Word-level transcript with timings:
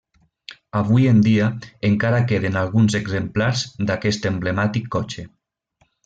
Avui 0.77 1.03
en 1.09 1.17
dia, 1.27 1.49
encara 1.91 2.21
queden 2.31 2.57
alguns 2.63 2.95
exemplars 3.03 3.65
d'aquest 3.91 4.25
emblemàtic 4.35 4.89
cotxe. 4.97 5.27